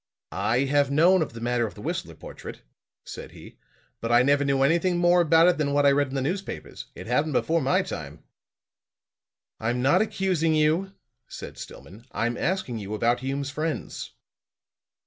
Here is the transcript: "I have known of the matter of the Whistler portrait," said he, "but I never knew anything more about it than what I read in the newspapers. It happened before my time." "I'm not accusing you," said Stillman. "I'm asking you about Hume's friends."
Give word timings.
"I 0.31 0.61
have 0.61 0.89
known 0.89 1.21
of 1.21 1.33
the 1.33 1.39
matter 1.41 1.67
of 1.67 1.75
the 1.75 1.81
Whistler 1.83 2.15
portrait," 2.15 2.63
said 3.05 3.33
he, 3.33 3.59
"but 3.99 4.11
I 4.11 4.23
never 4.23 4.43
knew 4.43 4.63
anything 4.63 4.97
more 4.97 5.21
about 5.21 5.47
it 5.47 5.59
than 5.59 5.73
what 5.73 5.85
I 5.85 5.91
read 5.91 6.07
in 6.07 6.15
the 6.15 6.23
newspapers. 6.23 6.87
It 6.95 7.05
happened 7.05 7.33
before 7.33 7.61
my 7.61 7.83
time." 7.83 8.23
"I'm 9.59 9.83
not 9.83 10.01
accusing 10.01 10.55
you," 10.55 10.93
said 11.27 11.55
Stillman. 11.59 12.07
"I'm 12.13 12.35
asking 12.35 12.79
you 12.79 12.95
about 12.95 13.19
Hume's 13.19 13.51
friends." 13.51 14.13